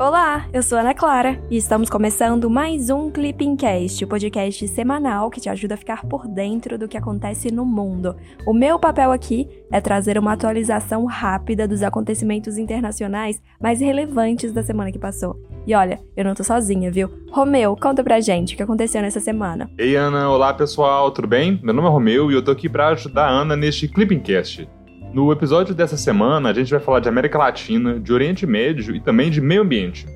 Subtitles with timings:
[0.00, 5.42] Olá, eu sou Ana Clara e estamos começando mais um Clippingcast, o podcast semanal que
[5.42, 8.16] te ajuda a ficar por dentro do que acontece no mundo.
[8.46, 14.62] O meu papel aqui é trazer uma atualização rápida dos acontecimentos internacionais mais relevantes da
[14.62, 15.38] semana que passou.
[15.66, 17.10] E olha, eu não tô sozinha, viu?
[17.30, 19.70] Romeu, conta pra gente o que aconteceu nessa semana.
[19.76, 21.60] Ei, Ana, olá pessoal, tudo bem?
[21.62, 24.66] Meu nome é Romeu e eu tô aqui para ajudar a Ana neste Clippingcast.
[25.12, 29.00] No episódio dessa semana, a gente vai falar de América Latina, de Oriente Médio e
[29.00, 30.06] também de meio ambiente.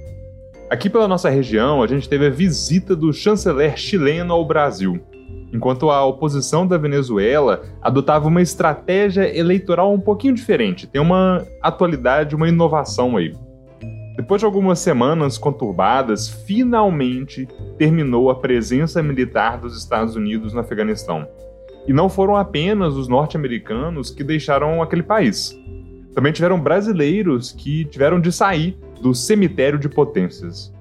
[0.70, 5.04] Aqui pela nossa região, a gente teve a visita do chanceler chileno ao Brasil,
[5.52, 10.86] enquanto a oposição da Venezuela adotava uma estratégia eleitoral um pouquinho diferente.
[10.86, 13.34] Tem uma atualidade, uma inovação aí.
[14.16, 21.26] Depois de algumas semanas conturbadas, finalmente terminou a presença militar dos Estados Unidos no Afeganistão.
[21.86, 25.58] E não foram apenas os norte-americanos que deixaram aquele país.
[26.14, 30.72] Também tiveram brasileiros que tiveram de sair do cemitério de potências.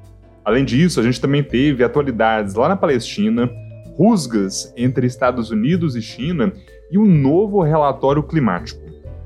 [0.45, 3.49] Além disso, a gente também teve atualidades lá na Palestina,
[3.97, 6.51] rusgas entre Estados Unidos e China
[6.91, 8.81] e um novo relatório climático.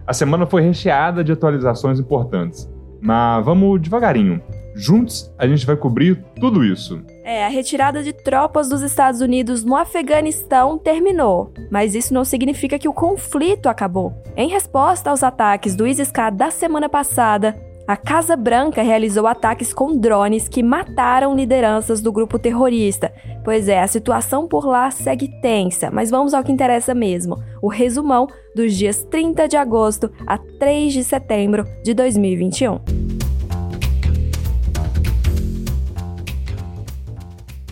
[0.05, 2.69] A semana foi recheada de atualizações importantes,
[3.01, 4.41] mas vamos devagarinho.
[4.77, 7.01] Juntos a gente vai cobrir tudo isso.
[7.23, 12.77] É, a retirada de tropas dos Estados Unidos no Afeganistão terminou, mas isso não significa
[12.77, 14.13] que o conflito acabou.
[14.35, 19.97] Em resposta aos ataques do ISIS-K da semana passada, a Casa Branca realizou ataques com
[19.97, 23.11] drones que mataram lideranças do grupo terrorista.
[23.43, 27.67] Pois é, a situação por lá segue tensa, mas vamos ao que interessa mesmo: o
[27.67, 33.06] resumão dos dias 30 de agosto a 3 de setembro de 2021.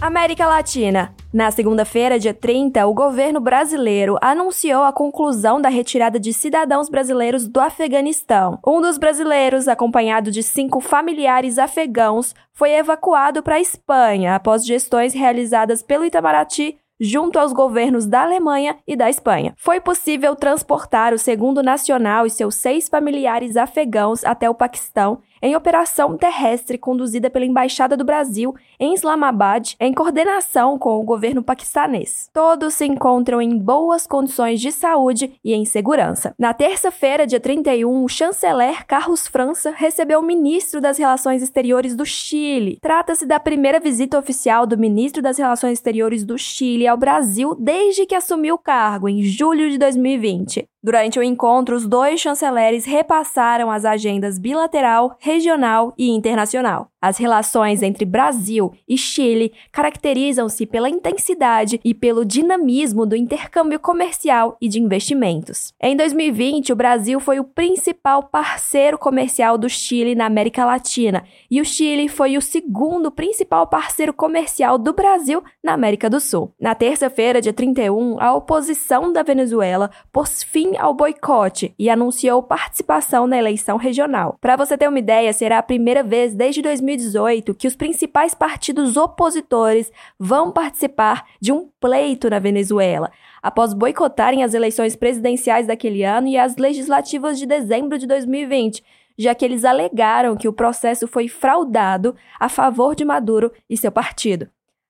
[0.05, 1.15] América Latina.
[1.33, 7.47] Na segunda-feira, dia 30, o governo brasileiro anunciou a conclusão da retirada de cidadãos brasileiros
[7.47, 8.59] do Afeganistão.
[8.63, 15.15] Um dos brasileiros, acompanhado de cinco familiares afegãos, foi evacuado para a Espanha após gestões
[15.15, 19.53] realizadas pelo Itamaraty junto aos governos da Alemanha e da Espanha.
[19.57, 25.55] Foi possível transportar o segundo nacional e seus seis familiares afegãos até o Paquistão em
[25.55, 32.29] operação terrestre conduzida pela Embaixada do Brasil em Islamabad, em coordenação com o governo paquistanês.
[32.33, 36.33] Todos se encontram em boas condições de saúde e em segurança.
[36.37, 42.05] Na terça-feira, dia 31, o chanceler Carlos França recebeu o ministro das Relações Exteriores do
[42.05, 42.77] Chile.
[42.81, 48.05] Trata-se da primeira visita oficial do ministro das Relações Exteriores do Chile ao Brasil desde
[48.05, 50.67] que assumiu o cargo em julho de 2020.
[50.85, 56.91] Durante o encontro, os dois chanceleres repassaram as agendas bilateral, regional e internacional.
[57.05, 64.57] As relações entre Brasil e Chile caracterizam-se pela intensidade e pelo dinamismo do intercâmbio comercial
[64.59, 65.71] e de investimentos.
[65.79, 71.61] Em 2020, o Brasil foi o principal parceiro comercial do Chile na América Latina e
[71.61, 76.55] o Chile foi o segundo principal parceiro comercial do Brasil na América do Sul.
[76.59, 83.27] Na terça-feira, dia 31, a oposição da Venezuela pôs fim ao boicote e anunciou participação
[83.27, 84.39] na eleição regional.
[84.41, 88.33] Para você ter uma ideia, será a primeira vez desde 2020 2018 que os principais
[88.33, 93.11] partidos opositores vão participar de um pleito na Venezuela,
[93.41, 98.83] após boicotarem as eleições presidenciais daquele ano e as legislativas de dezembro de 2020,
[99.17, 103.91] já que eles alegaram que o processo foi fraudado a favor de Maduro e seu
[103.91, 104.49] partido.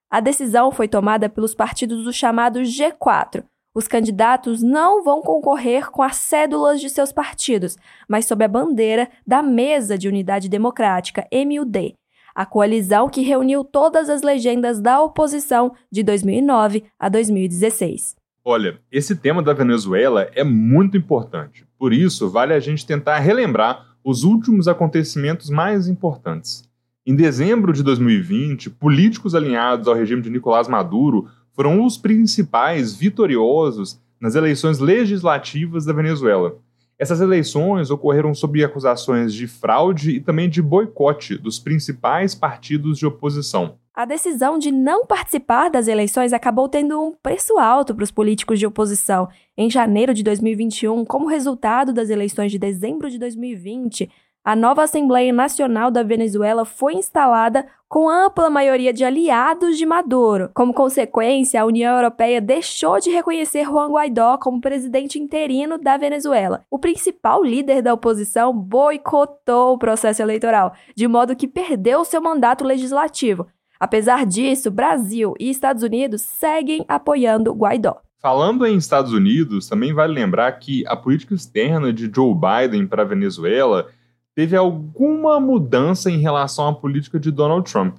[0.09, 3.43] A decisão foi tomada pelos partidos do chamado G4,
[3.75, 7.77] os candidatos não vão concorrer com as cédulas de seus partidos,
[8.07, 11.93] mas sob a bandeira da Mesa de Unidade Democrática, MUD,
[12.33, 18.15] a coalizão que reuniu todas as legendas da oposição de 2009 a 2016.
[18.45, 21.65] Olha, esse tema da Venezuela é muito importante.
[21.77, 26.63] Por isso, vale a gente tentar relembrar os últimos acontecimentos mais importantes.
[27.05, 33.99] Em dezembro de 2020, políticos alinhados ao regime de Nicolás Maduro foram os principais vitoriosos
[34.19, 36.57] nas eleições legislativas da Venezuela.
[36.97, 43.05] Essas eleições ocorreram sob acusações de fraude e também de boicote dos principais partidos de
[43.05, 43.77] oposição.
[43.93, 48.59] A decisão de não participar das eleições acabou tendo um preço alto para os políticos
[48.59, 49.29] de oposição.
[49.57, 54.09] Em janeiro de 2021, como resultado das eleições de dezembro de 2020,
[54.45, 60.51] a nova Assembleia Nacional da Venezuela foi instalada com ampla maioria de aliados de Maduro.
[60.53, 66.63] Como consequência, a União Europeia deixou de reconhecer Juan Guaidó como presidente interino da Venezuela.
[66.69, 72.63] O principal líder da oposição boicotou o processo eleitoral, de modo que perdeu seu mandato
[72.63, 73.47] legislativo.
[73.79, 77.99] Apesar disso, Brasil e Estados Unidos seguem apoiando Guaidó.
[78.21, 83.01] Falando em Estados Unidos, também vale lembrar que a política externa de Joe Biden para
[83.01, 83.87] a Venezuela
[84.35, 87.95] teve alguma mudança em relação à política de Donald Trump.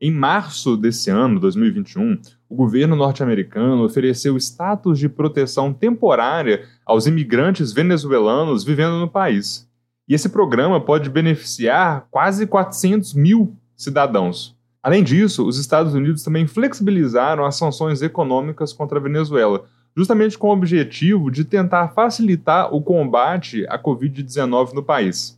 [0.00, 7.72] Em março desse ano, 2021, o governo norte-americano ofereceu status de proteção temporária aos imigrantes
[7.72, 9.66] venezuelanos vivendo no país.
[10.08, 14.54] E esse programa pode beneficiar quase 400 mil cidadãos.
[14.82, 19.64] Além disso, os Estados Unidos também flexibilizaram as sanções econômicas contra a Venezuela,
[19.96, 25.35] justamente com o objetivo de tentar facilitar o combate à Covid-19 no país.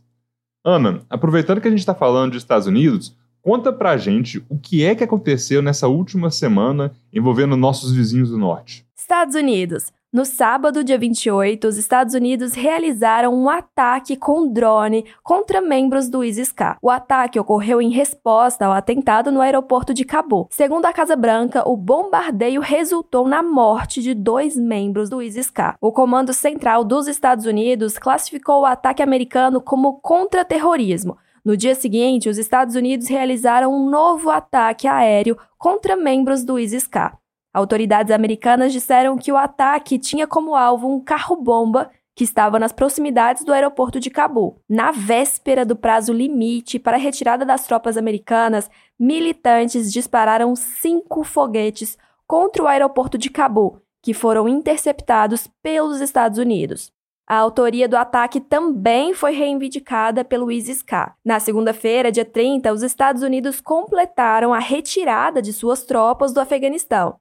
[0.63, 4.83] Ana, aproveitando que a gente está falando dos Estados Unidos, conta pra gente o que
[4.83, 8.85] é que aconteceu nessa última semana envolvendo nossos vizinhos do norte.
[8.97, 9.91] Estados Unidos.
[10.11, 16.23] No sábado, dia 28, os Estados Unidos realizaram um ataque com drone contra membros do
[16.23, 16.79] ISIS-K.
[16.81, 20.47] O ataque ocorreu em resposta ao atentado no aeroporto de Cabo.
[20.49, 25.75] Segundo a Casa Branca, o bombardeio resultou na morte de dois membros do ISIS-K.
[25.79, 31.19] O Comando Central dos Estados Unidos classificou o ataque americano como contra-terrorismo.
[31.45, 37.15] No dia seguinte, os Estados Unidos realizaram um novo ataque aéreo contra membros do ISIS-K.
[37.59, 43.43] Autoridades americanas disseram que o ataque tinha como alvo um carro-bomba que estava nas proximidades
[43.43, 44.61] do aeroporto de Cabul.
[44.67, 51.97] Na véspera do prazo limite para a retirada das tropas americanas, militantes dispararam cinco foguetes
[52.25, 56.93] contra o aeroporto de Cabul, que foram interceptados pelos Estados Unidos.
[57.27, 61.13] A autoria do ataque também foi reivindicada pelo ISIS-K.
[61.25, 67.19] Na segunda-feira, dia 30, os Estados Unidos completaram a retirada de suas tropas do Afeganistão.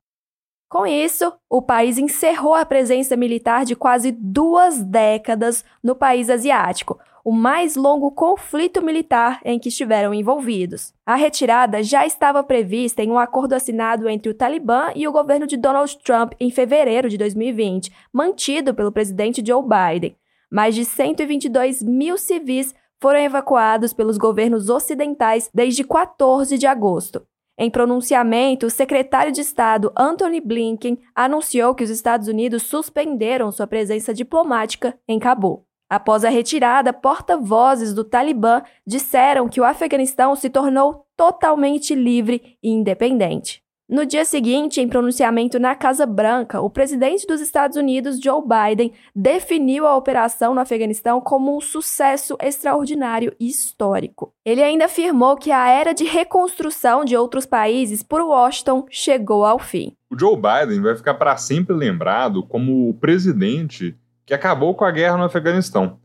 [0.69, 6.99] Com isso, o país encerrou a presença militar de quase duas décadas no país asiático,
[7.25, 10.93] o mais longo conflito militar em que estiveram envolvidos.
[11.07, 15.47] A retirada já estava prevista em um acordo assinado entre o Talibã e o governo
[15.47, 20.17] de Donald Trump em fevereiro de 2020, mantido pelo presidente Joe Biden.
[20.51, 27.27] Mais de 122 mil civis foram evacuados pelos governos ocidentais desde 14 de agosto.
[27.61, 33.67] Em pronunciamento, o secretário de Estado Anthony Blinken anunciou que os Estados Unidos suspenderam sua
[33.67, 35.67] presença diplomática em Cabul.
[35.91, 42.71] Após a retirada, porta-vozes do Talibã disseram que o Afeganistão se tornou totalmente livre e
[42.71, 43.61] independente.
[43.91, 48.93] No dia seguinte, em pronunciamento na Casa Branca, o presidente dos Estados Unidos, Joe Biden,
[49.17, 54.31] definiu a operação no Afeganistão como um sucesso extraordinário e histórico.
[54.45, 59.59] Ele ainda afirmou que a era de reconstrução de outros países por Washington chegou ao
[59.59, 59.95] fim.
[60.11, 63.97] O Joe Biden vai ficar para sempre lembrado como o presidente
[64.27, 65.99] que acabou com a guerra no Afeganistão.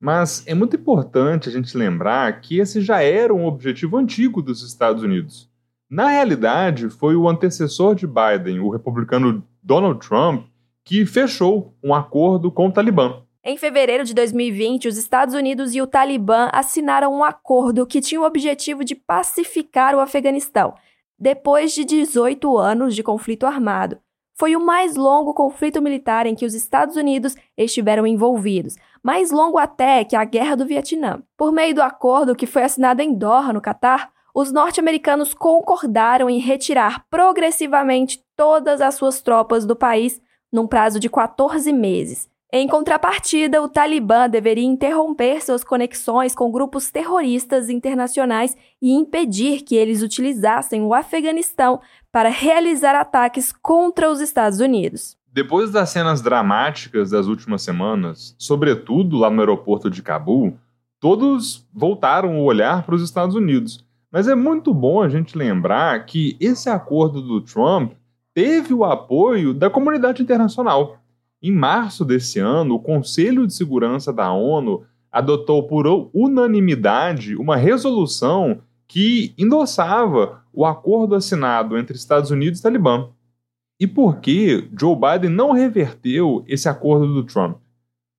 [0.00, 4.62] Mas é muito importante a gente lembrar que esse já era um objetivo antigo dos
[4.62, 5.47] Estados Unidos.
[5.90, 10.44] Na realidade, foi o antecessor de Biden, o republicano Donald Trump,
[10.84, 13.22] que fechou um acordo com o Talibã.
[13.42, 18.20] Em fevereiro de 2020, os Estados Unidos e o Talibã assinaram um acordo que tinha
[18.20, 20.74] o objetivo de pacificar o Afeganistão,
[21.18, 23.98] depois de 18 anos de conflito armado.
[24.34, 29.56] Foi o mais longo conflito militar em que os Estados Unidos estiveram envolvidos, mais longo
[29.56, 31.22] até que a Guerra do Vietnã.
[31.34, 36.38] Por meio do acordo que foi assinado em Doha, no Catar, os norte-americanos concordaram em
[36.38, 40.20] retirar progressivamente todas as suas tropas do país
[40.52, 42.28] num prazo de 14 meses.
[42.50, 49.76] Em contrapartida, o Talibã deveria interromper suas conexões com grupos terroristas internacionais e impedir que
[49.76, 51.78] eles utilizassem o Afeganistão
[52.10, 55.14] para realizar ataques contra os Estados Unidos.
[55.30, 60.56] Depois das cenas dramáticas das últimas semanas, sobretudo lá no aeroporto de Cabul,
[60.98, 66.06] todos voltaram o olhar para os Estados Unidos mas é muito bom a gente lembrar
[66.06, 67.92] que esse acordo do Trump
[68.34, 70.98] teve o apoio da comunidade internacional.
[71.42, 78.60] Em março desse ano, o Conselho de Segurança da ONU adotou por unanimidade uma resolução
[78.86, 83.08] que endossava o acordo assinado entre Estados Unidos e Talibã.
[83.78, 87.58] E por que Joe Biden não reverteu esse acordo do Trump?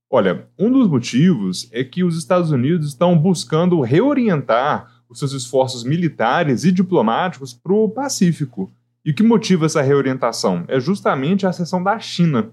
[0.10, 5.84] Olha, um dos motivos é que os Estados Unidos estão buscando reorientar os seus esforços
[5.84, 8.72] militares e diplomáticos para o Pacífico.
[9.04, 10.64] E o que motiva essa reorientação?
[10.68, 12.52] É justamente a ascensão da China.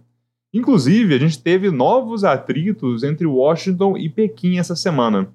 [0.54, 5.28] Inclusive, a gente teve novos atritos entre Washington e Pequim essa semana.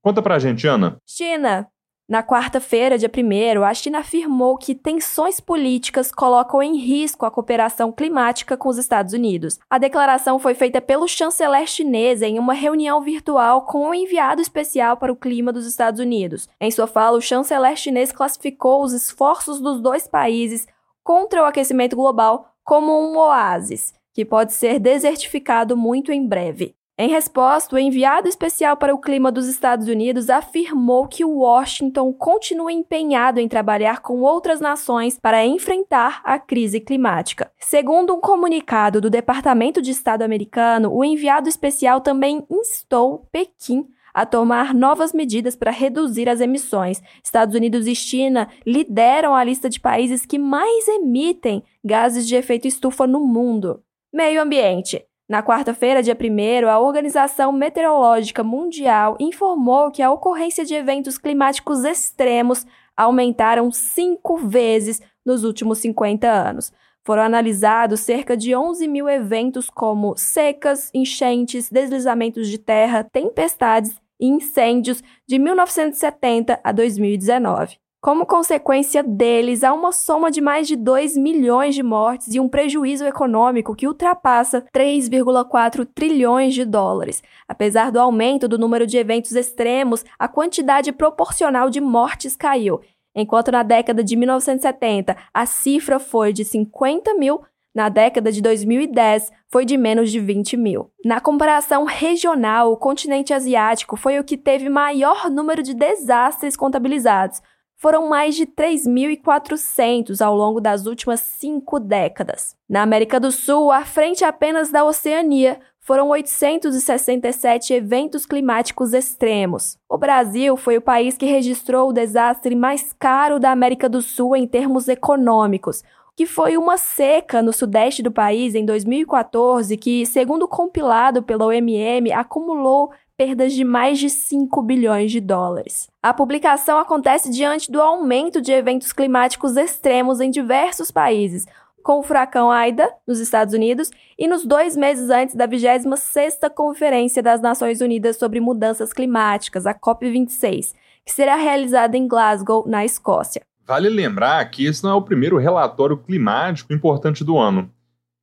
[0.00, 0.96] Conta pra gente, Ana.
[1.04, 1.66] China.
[2.08, 7.92] Na quarta-feira, dia 1, a China afirmou que tensões políticas colocam em risco a cooperação
[7.92, 9.58] climática com os Estados Unidos.
[9.68, 14.96] A declaração foi feita pelo chanceler chinês em uma reunião virtual com o enviado especial
[14.96, 16.48] para o clima dos Estados Unidos.
[16.58, 20.66] Em sua fala, o chanceler chinês classificou os esforços dos dois países
[21.04, 26.74] contra o aquecimento global como um oásis, que pode ser desertificado muito em breve.
[27.00, 32.72] Em resposta, o enviado especial para o clima dos Estados Unidos afirmou que Washington continua
[32.72, 37.52] empenhado em trabalhar com outras nações para enfrentar a crise climática.
[37.56, 44.26] Segundo um comunicado do Departamento de Estado americano, o enviado especial também instou Pequim a
[44.26, 47.00] tomar novas medidas para reduzir as emissões.
[47.22, 52.66] Estados Unidos e China lideram a lista de países que mais emitem gases de efeito
[52.66, 53.84] estufa no mundo.
[54.12, 55.07] Meio ambiente.
[55.28, 61.84] Na quarta-feira, dia 1, a Organização Meteorológica Mundial informou que a ocorrência de eventos climáticos
[61.84, 62.64] extremos
[62.96, 66.72] aumentaram cinco vezes nos últimos 50 anos.
[67.04, 74.26] Foram analisados cerca de 11 mil eventos como secas, enchentes, deslizamentos de terra, tempestades e
[74.26, 77.78] incêndios de 1970 a 2019.
[78.00, 82.48] Como consequência deles, há uma soma de mais de 2 milhões de mortes e um
[82.48, 87.20] prejuízo econômico que ultrapassa 3,4 trilhões de dólares.
[87.48, 92.80] Apesar do aumento do número de eventos extremos, a quantidade proporcional de mortes caiu.
[93.16, 97.42] Enquanto na década de 1970 a cifra foi de 50 mil,
[97.74, 100.88] na década de 2010 foi de menos de 20 mil.
[101.04, 107.42] Na comparação regional, o continente asiático foi o que teve maior número de desastres contabilizados
[107.78, 112.56] foram mais de 3.400 ao longo das últimas cinco décadas.
[112.68, 119.78] Na América do Sul, à frente apenas da Oceania, foram 867 eventos climáticos extremos.
[119.88, 124.34] O Brasil foi o país que registrou o desastre mais caro da América do Sul
[124.34, 125.82] em termos econômicos,
[126.16, 132.12] que foi uma seca no sudeste do país em 2014, que, segundo compilado pela OMM,
[132.12, 135.88] acumulou perdas de mais de 5 bilhões de dólares.
[136.00, 141.44] A publicação acontece diante do aumento de eventos climáticos extremos em diversos países,
[141.82, 147.20] com o furacão Aida, nos Estados Unidos, e nos dois meses antes da 26ª Conferência
[147.20, 153.42] das Nações Unidas sobre Mudanças Climáticas, a COP26, que será realizada em Glasgow, na Escócia.
[153.66, 157.68] Vale lembrar que esse não é o primeiro relatório climático importante do ano.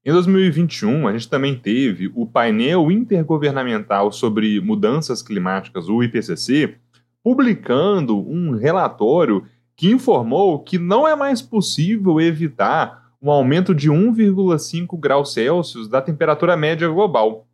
[0.08, 6.76] Em 2021, a gente também teve o painel intergovernamental sobre mudanças climáticas, o IPCC,
[7.24, 9.46] publicando um relatório
[9.76, 16.00] que informou que não é mais possível evitar um aumento de 1,5 graus Celsius da
[16.04, 17.48] temperatura média global.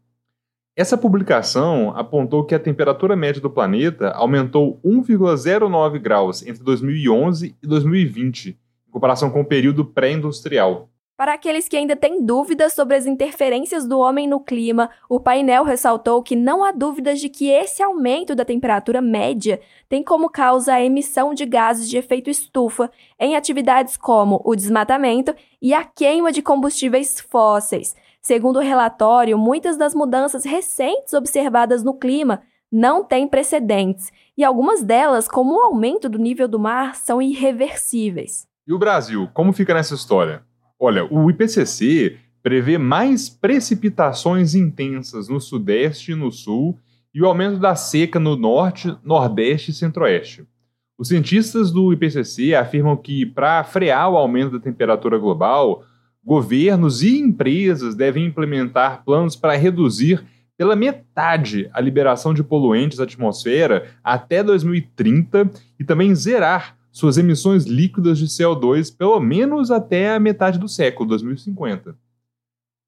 [0.75, 7.65] Essa publicação apontou que a temperatura média do planeta aumentou 1,09 graus entre 2011 e
[7.65, 10.90] 2020, em comparação com o período pré-industrial.
[11.21, 15.63] Para aqueles que ainda têm dúvidas sobre as interferências do homem no clima, o painel
[15.63, 20.73] ressaltou que não há dúvidas de que esse aumento da temperatura média tem como causa
[20.73, 26.31] a emissão de gases de efeito estufa em atividades como o desmatamento e a queima
[26.31, 27.95] de combustíveis fósseis.
[28.19, 34.81] Segundo o relatório, muitas das mudanças recentes observadas no clima não têm precedentes, e algumas
[34.81, 38.47] delas, como o aumento do nível do mar, são irreversíveis.
[38.67, 40.49] E o Brasil, como fica nessa história?
[40.83, 46.75] Olha, o IPCC prevê mais precipitações intensas no Sudeste e no Sul
[47.13, 50.43] e o aumento da seca no Norte, Nordeste e Centro-Oeste.
[50.97, 55.83] Os cientistas do IPCC afirmam que, para frear o aumento da temperatura global,
[56.25, 60.25] governos e empresas devem implementar planos para reduzir
[60.57, 65.47] pela metade a liberação de poluentes à atmosfera até 2030
[65.79, 71.09] e também zerar suas emissões líquidas de CO2 pelo menos até a metade do século,
[71.09, 71.95] 2050.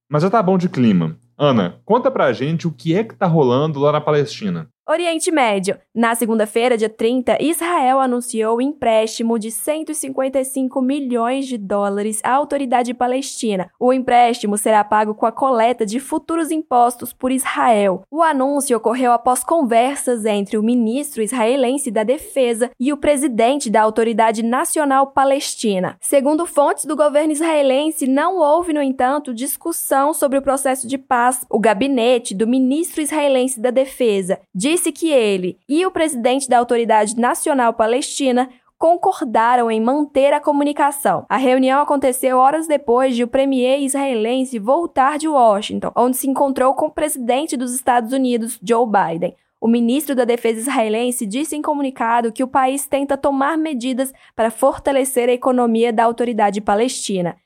[0.09, 1.17] Mas já tá bom de clima.
[1.37, 4.69] Ana, conta pra gente o que é que tá rolando lá na Palestina.
[4.85, 5.77] Oriente Médio.
[5.95, 13.69] Na segunda-feira, dia 30, Israel anunciou empréstimo de 155 milhões de dólares à autoridade palestina.
[13.79, 18.03] O empréstimo será pago com a coleta de futuros impostos por Israel.
[18.11, 23.83] O anúncio ocorreu após conversas entre o ministro israelense da Defesa e o presidente da
[23.83, 25.95] Autoridade Nacional Palestina.
[26.01, 31.45] Segundo fontes do governo israelense, não houve, no entanto, discussão sobre o processo de paz.
[31.49, 34.41] O gabinete do ministro israelense da Defesa
[34.73, 38.49] disse que ele e o presidente da Autoridade Nacional Palestina
[38.79, 41.25] concordaram em manter a comunicação.
[41.29, 46.73] A reunião aconteceu horas depois de o premier israelense voltar de Washington, onde se encontrou
[46.73, 49.35] com o presidente dos Estados Unidos, Joe Biden.
[49.61, 54.49] O ministro da Defesa israelense disse em comunicado que o país tenta tomar medidas para
[54.49, 57.37] fortalecer a economia da autoridade palestina.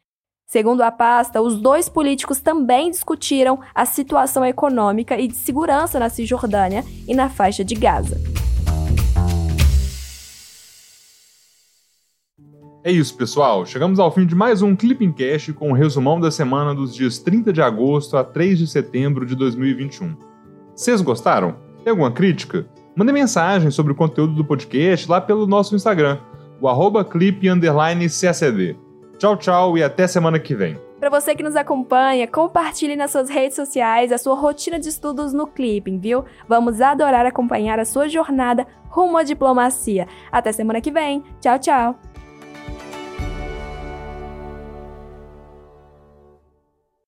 [0.50, 6.08] Segundo a pasta, os dois políticos também discutiram a situação econômica e de segurança na
[6.08, 8.18] Cisjordânia e na faixa de Gaza.
[12.82, 13.66] É isso, pessoal.
[13.66, 16.96] Chegamos ao fim de mais um Clipping Cash com o um resumão da semana dos
[16.96, 20.16] dias 30 de agosto a 3 de setembro de 2021.
[20.74, 21.58] Vocês gostaram?
[21.84, 22.66] Tem alguma crítica?
[22.96, 26.20] Mande mensagem sobre o conteúdo do podcast lá pelo nosso Instagram,
[26.62, 28.87] o arroba clip__cacd.
[29.17, 30.77] Tchau, tchau e até semana que vem.
[31.00, 35.31] Para você que nos acompanha, compartilhe nas suas redes sociais a sua rotina de estudos
[35.33, 36.25] no Clipping, viu?
[36.47, 40.07] Vamos adorar acompanhar a sua jornada rumo à diplomacia.
[40.31, 41.24] Até semana que vem.
[41.39, 42.00] Tchau, tchau.